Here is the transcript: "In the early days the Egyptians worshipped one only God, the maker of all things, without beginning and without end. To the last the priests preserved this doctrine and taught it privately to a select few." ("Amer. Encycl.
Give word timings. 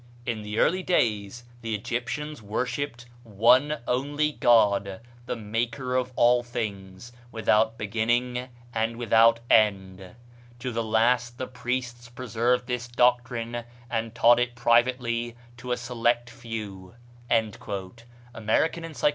"In 0.25 0.41
the 0.41 0.57
early 0.57 0.81
days 0.81 1.43
the 1.61 1.75
Egyptians 1.75 2.41
worshipped 2.41 3.05
one 3.21 3.77
only 3.87 4.31
God, 4.31 4.99
the 5.27 5.35
maker 5.35 5.95
of 5.95 6.11
all 6.15 6.41
things, 6.41 7.11
without 7.31 7.77
beginning 7.77 8.49
and 8.73 8.97
without 8.97 9.41
end. 9.47 10.15
To 10.57 10.71
the 10.71 10.83
last 10.83 11.37
the 11.37 11.45
priests 11.45 12.09
preserved 12.09 12.65
this 12.65 12.87
doctrine 12.87 13.63
and 13.91 14.15
taught 14.15 14.39
it 14.39 14.55
privately 14.55 15.35
to 15.57 15.71
a 15.71 15.77
select 15.77 16.31
few." 16.31 16.95
("Amer. 17.29 17.49
Encycl. 17.59 18.83